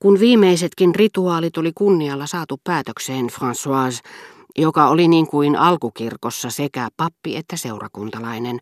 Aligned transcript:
Kun 0.00 0.20
viimeisetkin 0.20 0.94
rituaalit 0.94 1.56
oli 1.56 1.72
kunnialla 1.74 2.26
saatu 2.26 2.60
päätökseen, 2.64 3.26
Françoise, 3.26 4.10
joka 4.58 4.88
oli 4.88 5.08
niin 5.08 5.26
kuin 5.26 5.56
alkukirkossa 5.56 6.50
sekä 6.50 6.88
pappi 6.96 7.36
että 7.36 7.56
seurakuntalainen, 7.56 8.58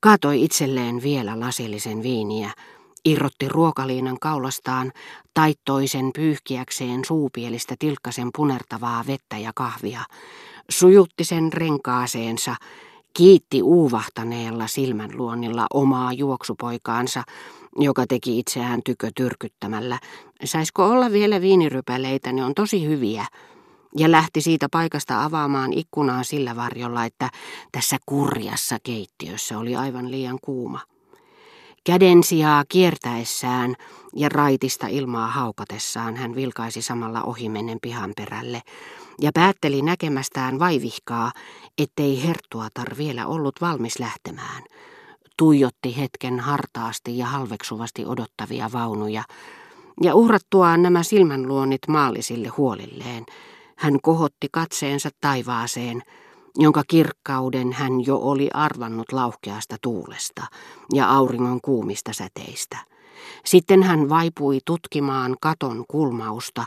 kaatoi 0.00 0.42
itselleen 0.42 1.02
vielä 1.02 1.40
lasillisen 1.40 2.02
viiniä, 2.02 2.50
irrotti 3.04 3.48
ruokaliinan 3.48 4.16
kaulastaan, 4.20 4.92
taittoi 5.34 5.86
sen 5.86 6.10
pyyhkiäkseen 6.14 7.04
suupielistä 7.04 7.74
tilkkasen 7.78 8.28
punertavaa 8.36 9.04
vettä 9.06 9.38
ja 9.38 9.52
kahvia, 9.54 10.00
sujutti 10.68 11.24
sen 11.24 11.52
renkaaseensa, 11.52 12.56
kiitti 13.14 13.62
uuvahtaneella 13.62 14.66
silmänluonnilla 14.66 15.66
omaa 15.74 16.12
juoksupoikaansa, 16.12 17.22
joka 17.76 18.06
teki 18.06 18.38
itseään 18.38 18.80
tykö 18.84 19.10
tyrkyttämällä. 19.16 19.98
Saisko 20.44 20.86
olla 20.86 21.12
vielä 21.12 21.40
viinirypäleitä, 21.40 22.32
ne 22.32 22.44
on 22.44 22.54
tosi 22.54 22.86
hyviä. 22.86 23.26
Ja 23.96 24.10
lähti 24.10 24.40
siitä 24.40 24.66
paikasta 24.70 25.24
avaamaan 25.24 25.72
ikkunaa 25.72 26.22
sillä 26.22 26.56
varjolla, 26.56 27.04
että 27.04 27.30
tässä 27.72 27.96
kurjassa 28.06 28.78
keittiössä 28.82 29.58
oli 29.58 29.76
aivan 29.76 30.10
liian 30.10 30.38
kuuma. 30.42 30.80
Käden 31.84 32.22
sijaa 32.22 32.64
kiertäessään 32.68 33.74
ja 34.16 34.28
raitista 34.28 34.86
ilmaa 34.86 35.26
haukatessaan 35.26 36.16
hän 36.16 36.34
vilkaisi 36.34 36.82
samalla 36.82 37.22
ohimennen 37.22 37.78
pihan 37.82 38.12
perälle 38.16 38.62
ja 39.20 39.30
päätteli 39.34 39.82
näkemästään 39.82 40.58
vaivihkaa, 40.58 41.32
ettei 41.78 42.26
herttuatar 42.26 42.96
vielä 42.98 43.26
ollut 43.26 43.60
valmis 43.60 43.98
lähtemään. 43.98 44.62
Tuijotti 45.42 45.96
hetken 45.96 46.40
hartaasti 46.40 47.18
ja 47.18 47.26
halveksuvasti 47.26 48.06
odottavia 48.06 48.70
vaunuja, 48.72 49.22
ja 50.02 50.14
uhrattuaan 50.14 50.82
nämä 50.82 51.02
silmänluonnit 51.02 51.80
maallisille 51.88 52.48
huolilleen, 52.48 53.26
hän 53.76 53.98
kohotti 54.02 54.48
katseensa 54.52 55.10
taivaaseen, 55.20 56.02
jonka 56.58 56.82
kirkkauden 56.88 57.72
hän 57.72 58.06
jo 58.06 58.18
oli 58.18 58.50
arvannut 58.54 59.12
lauhkeasta 59.12 59.76
tuulesta 59.82 60.42
ja 60.94 61.10
auringon 61.10 61.60
kuumista 61.60 62.12
säteistä. 62.12 62.78
Sitten 63.44 63.82
hän 63.82 64.08
vaipui 64.08 64.58
tutkimaan 64.64 65.36
katon 65.40 65.84
kulmausta, 65.88 66.64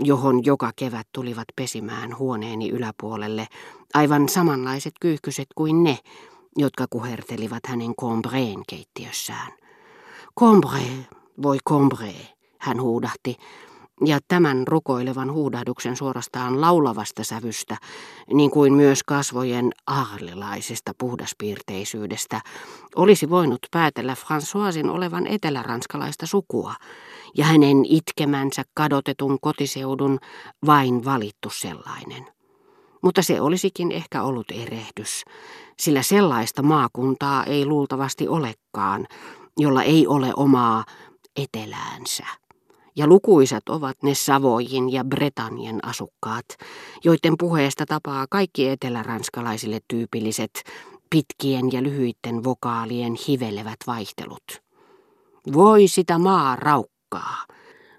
johon 0.00 0.44
joka 0.44 0.70
kevät 0.76 1.06
tulivat 1.12 1.48
pesimään 1.56 2.18
huoneeni 2.18 2.70
yläpuolelle 2.70 3.46
aivan 3.94 4.28
samanlaiset 4.28 4.94
kyyhkyset 5.00 5.48
kuin 5.54 5.84
ne, 5.84 5.98
jotka 6.56 6.86
kuhertelivat 6.90 7.66
hänen 7.66 7.94
Combreen 7.94 8.62
keittiössään. 8.68 9.52
Combre, 10.40 11.06
voi 11.42 11.58
Combre, 11.68 12.14
hän 12.58 12.80
huudahti, 12.80 13.36
ja 14.04 14.18
tämän 14.28 14.68
rukoilevan 14.68 15.32
huudahduksen 15.32 15.96
suorastaan 15.96 16.60
laulavasta 16.60 17.24
sävystä, 17.24 17.76
niin 18.32 18.50
kuin 18.50 18.74
myös 18.74 19.02
kasvojen 19.02 19.72
aarlilaisesta 19.86 20.92
puhdaspiirteisyydestä, 20.98 22.40
olisi 22.96 23.30
voinut 23.30 23.58
päätellä 23.70 24.14
Françoisin 24.14 24.90
olevan 24.90 25.26
eteläranskalaista 25.26 26.26
sukua, 26.26 26.74
ja 27.36 27.44
hänen 27.44 27.84
itkemänsä 27.84 28.62
kadotetun 28.74 29.38
kotiseudun 29.40 30.18
vain 30.66 31.04
valittu 31.04 31.50
sellainen. 31.50 32.33
Mutta 33.04 33.22
se 33.22 33.40
olisikin 33.40 33.92
ehkä 33.92 34.22
ollut 34.22 34.50
erehdys, 34.50 35.24
sillä 35.78 36.02
sellaista 36.02 36.62
maakuntaa 36.62 37.44
ei 37.44 37.66
luultavasti 37.66 38.28
olekaan, 38.28 39.06
jolla 39.58 39.82
ei 39.82 40.06
ole 40.06 40.32
omaa 40.36 40.84
eteläänsä 41.36 42.26
ja 42.96 43.06
lukuisat 43.06 43.68
ovat 43.68 44.02
ne 44.02 44.14
Savoijin 44.14 44.92
ja 44.92 45.04
Bretanien 45.04 45.84
asukkaat, 45.84 46.44
joiden 47.04 47.34
puheesta 47.38 47.86
tapaa 47.86 48.26
kaikki 48.30 48.68
eteläranskalaisille 48.68 49.80
tyypilliset 49.88 50.50
pitkien 51.10 51.72
ja 51.72 51.82
lyhyitten 51.82 52.44
vokaalien 52.44 53.14
hivelevät 53.28 53.78
vaihtelut. 53.86 54.62
Voi 55.52 55.88
sitä 55.88 56.18
maa 56.18 56.56
raukkaa, 56.56 57.44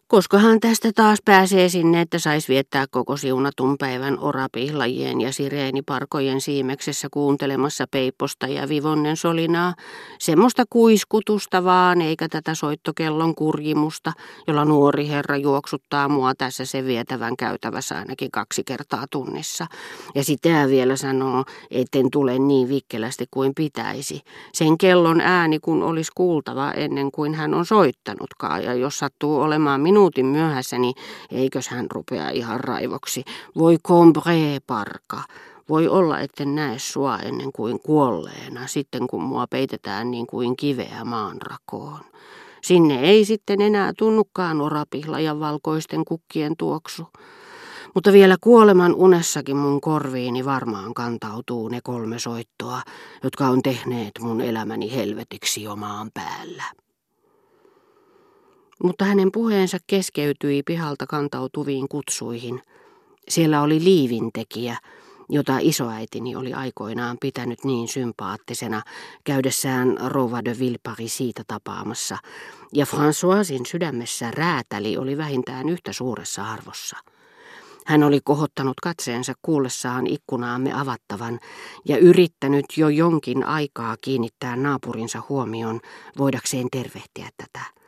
Koskahan 0.08 0.60
tästä 0.60 0.92
taas 0.96 1.20
pääsee 1.26 1.70
sinne, 1.70 2.02
että 2.02 2.20
sais 2.20 2.50
viettää 2.50 2.86
koko 2.92 3.18
siunatun 3.18 3.78
päivän 3.78 4.20
orapihlajien 4.20 5.22
ja 5.22 5.34
sireeniparkojen 5.34 6.42
siimeksessä 6.42 7.08
kuuntelemassa 7.12 7.86
peipposta 7.92 8.48
ja 8.48 8.70
vivonnen 8.70 9.18
solinaa, 9.18 9.74
semmoista 10.20 10.64
kuiskutusta 10.70 11.64
vaan, 11.64 12.02
eikä 12.02 12.30
tätä 12.30 12.56
soittokellon 12.56 13.36
kurjimusta, 13.36 14.14
jolla 14.48 14.66
nuori 14.66 15.08
herra 15.08 15.38
juoksuttaa 15.38 16.10
mua 16.10 16.36
tässä 16.38 16.66
se 16.66 16.86
vietävän 16.86 17.38
käytävässä 17.38 17.98
ainakin 17.98 18.32
kaksi 18.32 18.64
kertaa 18.64 19.06
tunnissa. 19.12 19.68
Ja 20.16 20.24
sitä 20.24 20.68
vielä 20.68 20.96
sanoo, 20.96 21.44
etten 21.72 22.12
tule 22.12 22.40
niin 22.40 22.70
vikkelästi 22.70 23.26
kuin 23.32 23.52
pitäisi. 23.56 24.22
Sen 24.54 24.78
kellon 24.78 25.22
ääni 25.22 25.60
kun 25.60 25.84
olisi 25.84 26.12
kuultava 26.16 26.72
ennen 26.72 27.12
kuin 27.12 27.34
hän 27.34 27.54
on 27.54 27.66
soittanutkaan, 27.66 28.64
ja 28.64 28.74
jos 28.74 29.00
sattuu 29.00 29.42
olemaan 29.42 29.82
minun 29.82 29.95
minuutin 29.96 30.26
myöhässä, 30.26 30.78
niin 30.78 30.96
eikös 31.32 31.68
hän 31.68 31.88
rupea 31.92 32.30
ihan 32.30 32.60
raivoksi. 32.60 33.24
Voi 33.58 33.78
combre 33.88 34.60
parka. 34.68 35.24
Voi 35.70 35.88
olla, 35.88 36.20
etten 36.20 36.56
näe 36.56 36.80
sua 36.80 37.20
ennen 37.20 37.52
kuin 37.52 37.80
kuolleena, 37.80 38.68
sitten 38.68 39.08
kun 39.08 39.24
mua 39.24 39.48
peitetään 39.48 40.12
niin 40.12 40.28
kuin 40.28 40.58
kiveä 40.58 41.02
maanrakoon. 41.06 42.00
Sinne 42.64 43.00
ei 43.02 43.26
sitten 43.26 43.62
enää 43.62 43.94
tunnukaan 43.98 44.62
orapihla 44.62 45.20
ja 45.20 45.40
valkoisten 45.40 46.06
kukkien 46.06 46.54
tuoksu. 46.58 47.08
Mutta 47.94 48.14
vielä 48.14 48.36
kuoleman 48.42 48.96
unessakin 48.96 49.58
mun 49.58 49.82
korviini 49.82 50.46
varmaan 50.46 50.94
kantautuu 50.94 51.68
ne 51.68 51.80
kolme 51.84 52.20
soittoa, 52.20 52.82
jotka 53.24 53.48
on 53.48 53.62
tehneet 53.62 54.12
mun 54.20 54.42
elämäni 54.42 54.96
helvetiksi 54.96 55.64
jo 55.64 55.76
maan 55.76 56.10
päällä. 56.14 56.85
Mutta 58.84 59.06
hänen 59.06 59.32
puheensa 59.32 59.78
keskeytyi 59.88 60.64
pihalta 60.64 61.08
kantautuviin 61.08 61.88
kutsuihin. 61.90 62.62
Siellä 63.30 63.62
oli 63.62 63.84
liivintekijä, 63.84 64.78
jota 65.30 65.58
isoäitini 65.62 66.36
oli 66.36 66.54
aikoinaan 66.54 67.18
pitänyt 67.22 67.64
niin 67.64 67.88
sympaattisena 67.88 68.82
käydessään 69.24 69.98
Rova 70.06 70.46
de 70.46 70.56
Villepari 70.60 71.08
siitä 71.08 71.44
tapaamassa, 71.48 72.18
ja 72.74 72.86
Françoisin 72.86 73.66
sydämessä 73.68 74.32
räätäli 74.32 74.98
oli 74.98 75.18
vähintään 75.18 75.70
yhtä 75.70 75.94
suuressa 75.94 76.52
arvossa. 76.52 76.98
Hän 77.86 78.04
oli 78.04 78.20
kohottanut 78.24 78.80
katseensa 78.84 79.34
kuullessaan 79.42 80.08
ikkunaamme 80.08 80.74
avattavan 80.74 81.40
ja 81.86 81.98
yrittänyt 81.98 82.66
jo 82.78 82.90
jonkin 82.90 83.44
aikaa 83.44 83.96
kiinnittää 84.02 84.56
naapurinsa 84.56 85.22
huomioon 85.30 85.80
voidakseen 86.18 86.68
tervehtiä 86.72 87.30
tätä. 87.38 87.85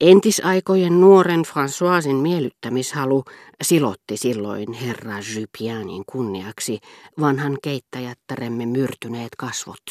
Entisaikojen 0.00 1.00
nuoren 1.00 1.42
Françoisin 1.42 2.14
miellyttämishalu 2.14 3.24
silotti 3.62 4.16
silloin 4.16 4.72
herra 4.72 5.14
Jupianin 5.40 6.02
kunniaksi 6.06 6.78
vanhan 7.20 7.58
keittäjättäremme 7.62 8.66
myrtyneet 8.66 9.28
kasvot, 9.38 9.84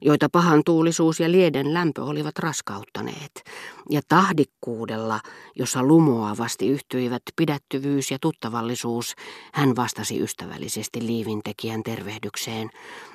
joita 0.00 0.28
pahan 0.28 0.62
tuulisuus 0.66 1.20
ja 1.20 1.30
lieden 1.30 1.74
lämpö 1.74 2.04
olivat 2.04 2.38
raskauttaneet, 2.38 3.44
ja 3.90 4.00
tahdikkuudella, 4.08 5.20
jossa 5.56 5.82
lumoavasti 5.82 6.68
yhtyivät 6.68 7.22
pidättyvyys 7.36 8.10
ja 8.10 8.18
tuttavallisuus, 8.20 9.14
hän 9.52 9.76
vastasi 9.76 10.20
ystävällisesti 10.20 11.06
liivintekijän 11.06 11.82
tervehdykseen, 11.82 12.70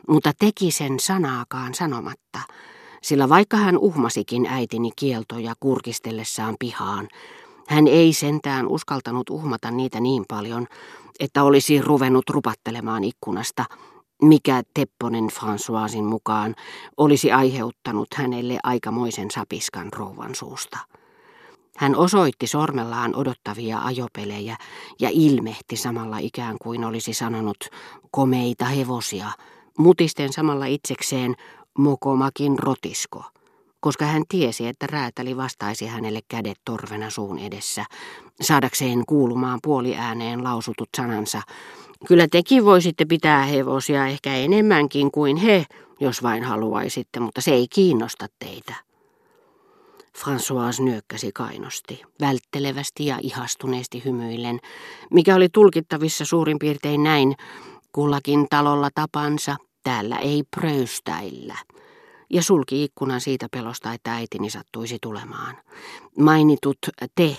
mutta 0.07 0.31
teki 0.39 0.71
sen 0.71 0.99
sanaakaan 0.99 1.73
sanomatta– 1.73 2.39
sillä 3.01 3.29
vaikka 3.29 3.57
hän 3.57 3.77
uhmasikin 3.77 4.45
äitini 4.45 4.91
kieltoja 4.95 5.53
kurkistellessaan 5.59 6.55
pihaan, 6.59 7.07
hän 7.67 7.87
ei 7.87 8.13
sentään 8.13 8.67
uskaltanut 8.67 9.29
uhmata 9.29 9.71
niitä 9.71 9.99
niin 9.99 10.25
paljon, 10.27 10.67
että 11.19 11.43
olisi 11.43 11.81
ruvennut 11.81 12.29
rupattelemaan 12.29 13.03
ikkunasta, 13.03 13.65
mikä 14.21 14.63
Tepponen 14.73 15.27
Françoisin 15.29 16.03
mukaan 16.03 16.55
olisi 16.97 17.31
aiheuttanut 17.31 18.07
hänelle 18.15 18.59
aikamoisen 18.63 19.31
sapiskan 19.31 19.93
rouvan 19.93 20.35
suusta. 20.35 20.77
Hän 21.77 21.95
osoitti 21.95 22.47
sormellaan 22.47 23.15
odottavia 23.15 23.79
ajopelejä 23.79 24.57
ja 24.99 25.09
ilmehti 25.11 25.75
samalla 25.75 26.17
ikään 26.17 26.55
kuin 26.61 26.83
olisi 26.83 27.13
sanonut 27.13 27.57
komeita 28.11 28.65
hevosia, 28.65 29.27
mutisten 29.77 30.33
samalla 30.33 30.65
itsekseen 30.65 31.35
mokomakin 31.77 32.59
rotisko, 32.59 33.23
koska 33.79 34.05
hän 34.05 34.23
tiesi, 34.29 34.67
että 34.67 34.87
räätäli 34.87 35.37
vastaisi 35.37 35.85
hänelle 35.85 36.19
kädet 36.27 36.57
torvena 36.65 37.09
suun 37.09 37.39
edessä, 37.39 37.85
saadakseen 38.41 39.03
kuulumaan 39.07 39.59
puoliääneen 39.63 40.43
lausutut 40.43 40.89
sanansa. 40.97 41.41
Kyllä 42.07 42.27
tekin 42.31 42.65
voisitte 42.65 43.05
pitää 43.05 43.43
hevosia 43.43 44.07
ehkä 44.07 44.35
enemmänkin 44.35 45.11
kuin 45.11 45.37
he, 45.37 45.65
jos 45.99 46.23
vain 46.23 46.43
haluaisitte, 46.43 47.19
mutta 47.19 47.41
se 47.41 47.51
ei 47.51 47.67
kiinnosta 47.67 48.27
teitä. 48.39 48.73
François 50.17 50.83
nyökkäsi 50.83 51.31
kainosti, 51.31 52.01
välttelevästi 52.21 53.05
ja 53.05 53.19
ihastuneesti 53.21 54.01
hymyillen, 54.05 54.59
mikä 55.11 55.35
oli 55.35 55.49
tulkittavissa 55.49 56.25
suurin 56.25 56.59
piirtein 56.59 57.03
näin, 57.03 57.35
kullakin 57.91 58.47
talolla 58.49 58.89
tapansa, 58.95 59.55
täällä 59.87 60.17
ei 60.17 60.43
pröystäillä. 60.55 61.55
Ja 62.29 62.43
sulki 62.43 62.83
ikkunan 62.83 63.21
siitä 63.21 63.47
pelosta, 63.51 63.93
että 63.93 64.13
äitini 64.13 64.49
sattuisi 64.49 64.97
tulemaan. 65.01 65.57
Mainitut 66.19 66.77
te, 67.15 67.37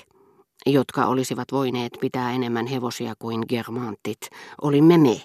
jotka 0.67 1.07
olisivat 1.07 1.53
voineet 1.53 1.93
pitää 2.01 2.33
enemmän 2.33 2.67
hevosia 2.67 3.15
kuin 3.19 3.43
germantit, 3.49 4.19
olimme 4.63 4.99
me. 4.99 5.23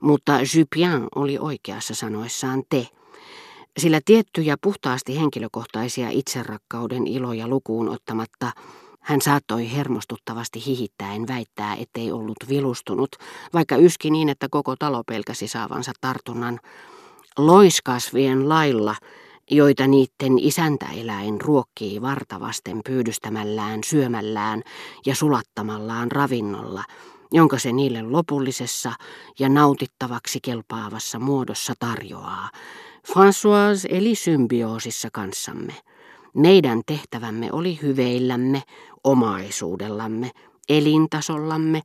Mutta 0.00 0.32
Jupien 0.58 1.06
oli 1.14 1.38
oikeassa 1.38 1.94
sanoissaan 1.94 2.62
te 2.68 2.88
sillä 3.78 4.00
tiettyjä 4.04 4.56
puhtaasti 4.62 5.20
henkilökohtaisia 5.20 6.10
itserakkauden 6.10 7.06
iloja 7.06 7.48
lukuun 7.48 7.88
ottamatta 7.88 8.52
hän 9.00 9.20
saattoi 9.20 9.72
hermostuttavasti 9.72 10.66
hihittäen 10.66 11.28
väittää, 11.28 11.74
ettei 11.74 12.12
ollut 12.12 12.36
vilustunut, 12.48 13.10
vaikka 13.54 13.76
yski 13.76 14.10
niin, 14.10 14.28
että 14.28 14.48
koko 14.50 14.76
talo 14.78 15.02
pelkäsi 15.06 15.48
saavansa 15.48 15.92
tartunnan. 16.00 16.60
Loiskasvien 17.38 18.48
lailla, 18.48 18.94
joita 19.50 19.86
niiden 19.86 20.38
isäntäeläin 20.38 21.40
ruokkii 21.40 22.02
vartavasten 22.02 22.80
pyydystämällään, 22.84 23.84
syömällään 23.84 24.62
ja 25.06 25.14
sulattamallaan 25.14 26.12
ravinnolla, 26.12 26.84
jonka 27.32 27.58
se 27.58 27.72
niille 27.72 28.02
lopullisessa 28.02 28.92
ja 29.38 29.48
nautittavaksi 29.48 30.38
kelpaavassa 30.42 31.18
muodossa 31.18 31.74
tarjoaa, 31.78 32.48
François 33.08 33.86
eli 33.88 34.14
symbioosissa 34.14 35.08
kanssamme. 35.12 35.74
Meidän 36.34 36.82
tehtävämme 36.86 37.48
oli 37.52 37.78
hyveillämme, 37.82 38.62
omaisuudellamme, 39.04 40.30
elintasollamme, 40.68 41.82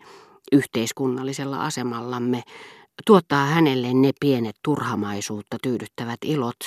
yhteiskunnallisella 0.52 1.66
asemallamme, 1.66 2.44
tuottaa 3.06 3.46
hänelle 3.46 3.94
ne 3.94 4.12
pienet 4.20 4.56
turhamaisuutta 4.64 5.58
tyydyttävät 5.62 6.20
ilot, 6.26 6.60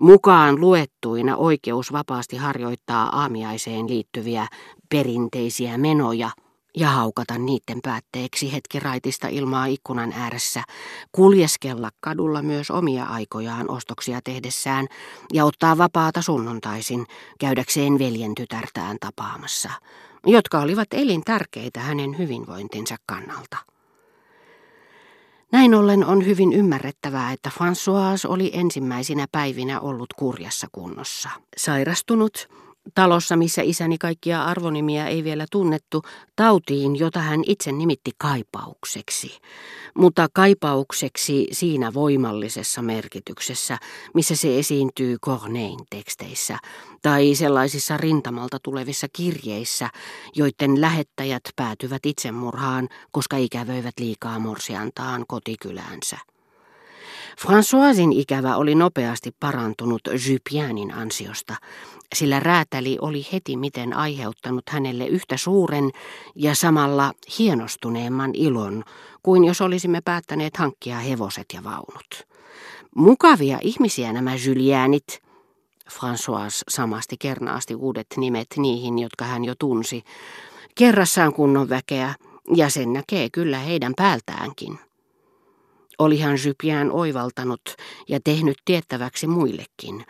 mukaan 0.00 0.60
luettuina 0.60 1.36
oikeus 1.36 1.92
vapaasti 1.92 2.36
harjoittaa 2.36 3.20
aamiaiseen 3.20 3.88
liittyviä 3.88 4.46
perinteisiä 4.90 5.78
menoja– 5.78 6.30
ja 6.76 6.88
haukata 6.88 7.38
niiden 7.38 7.78
päätteeksi 7.82 8.52
hetki 8.52 8.80
raitista 8.80 9.28
ilmaa 9.28 9.66
ikkunan 9.66 10.12
ääressä, 10.12 10.62
kuljeskella 11.12 11.90
kadulla 12.00 12.42
myös 12.42 12.70
omia 12.70 13.04
aikojaan 13.04 13.70
ostoksia 13.70 14.20
tehdessään 14.24 14.86
ja 15.32 15.44
ottaa 15.44 15.78
vapaata 15.78 16.22
sunnuntaisin 16.22 17.06
käydäkseen 17.40 17.98
veljen 17.98 18.34
tytärtään 18.34 18.96
tapaamassa, 19.00 19.70
jotka 20.26 20.60
olivat 20.60 20.88
elintärkeitä 20.92 21.80
hänen 21.80 22.18
hyvinvointinsa 22.18 22.96
kannalta. 23.06 23.56
Näin 25.52 25.74
ollen 25.74 26.04
on 26.04 26.26
hyvin 26.26 26.52
ymmärrettävää, 26.52 27.32
että 27.32 27.50
François 27.54 28.28
oli 28.30 28.50
ensimmäisinä 28.54 29.26
päivinä 29.32 29.80
ollut 29.80 30.12
kurjassa 30.12 30.66
kunnossa. 30.72 31.30
Sairastunut, 31.56 32.48
Talossa, 32.94 33.36
missä 33.36 33.62
isäni 33.62 33.98
kaikkia 33.98 34.44
arvonimiä 34.44 35.06
ei 35.06 35.24
vielä 35.24 35.46
tunnettu, 35.50 36.02
tautiin, 36.36 36.96
jota 36.96 37.20
hän 37.20 37.40
itse 37.46 37.72
nimitti 37.72 38.10
kaipaukseksi. 38.18 39.38
Mutta 39.98 40.28
kaipaukseksi 40.32 41.46
siinä 41.52 41.94
voimallisessa 41.94 42.82
merkityksessä, 42.82 43.78
missä 44.14 44.36
se 44.36 44.58
esiintyy 44.58 45.16
Cornein 45.18 45.78
teksteissä, 45.90 46.58
tai 47.02 47.34
sellaisissa 47.34 47.96
rintamalta 47.96 48.58
tulevissa 48.62 49.06
kirjeissä, 49.12 49.88
joiden 50.36 50.80
lähettäjät 50.80 51.42
päätyvät 51.56 52.06
itsemurhaan, 52.06 52.88
koska 53.10 53.36
ikävöivät 53.36 53.94
liikaa 54.00 54.38
morsiantaan 54.38 55.24
kotikyläänsä. 55.28 56.18
Françoisin 57.40 58.12
ikävä 58.12 58.56
oli 58.56 58.74
nopeasti 58.74 59.30
parantunut 59.40 60.00
Jupienin 60.28 60.94
ansiosta, 60.94 61.54
sillä 62.14 62.40
räätäli 62.40 62.98
oli 63.00 63.26
heti 63.32 63.56
miten 63.56 63.92
aiheuttanut 63.92 64.68
hänelle 64.68 65.06
yhtä 65.06 65.36
suuren 65.36 65.90
ja 66.34 66.54
samalla 66.54 67.12
hienostuneemman 67.38 68.30
ilon 68.34 68.84
kuin 69.22 69.44
jos 69.44 69.60
olisimme 69.60 70.00
päättäneet 70.04 70.56
hankkia 70.56 70.98
hevoset 70.98 71.46
ja 71.54 71.64
vaunut. 71.64 72.26
Mukavia 72.96 73.58
ihmisiä 73.62 74.12
nämä 74.12 74.34
Julianit. 74.46 75.22
François 75.92 76.62
samasti 76.68 77.16
kernaasti 77.18 77.74
uudet 77.74 78.06
nimet 78.16 78.46
niihin, 78.56 78.98
jotka 78.98 79.24
hän 79.24 79.44
jo 79.44 79.54
tunsi. 79.58 80.02
Kerrassaan 80.74 81.32
kunnon 81.32 81.68
väkeä, 81.68 82.14
ja 82.54 82.70
sen 82.70 82.92
näkee 82.92 83.28
kyllä 83.32 83.58
heidän 83.58 83.92
päältäänkin. 83.96 84.78
Olihan 85.98 86.38
Jupien 86.46 86.92
oivaltanut 86.92 87.60
ja 88.08 88.20
tehnyt 88.24 88.56
tiettäväksi 88.64 89.26
muillekin, 89.26 90.04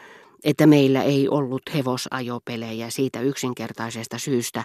että 0.44 0.66
meillä 0.66 1.02
ei 1.02 1.28
ollut 1.28 1.62
hevosajopelejä 1.74 2.90
siitä 2.90 3.20
yksinkertaisesta 3.20 4.18
syystä, 4.18 4.64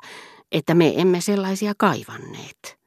että 0.51 0.73
me 0.73 0.93
emme 0.95 1.21
sellaisia 1.21 1.73
kaivanneet. 1.77 2.80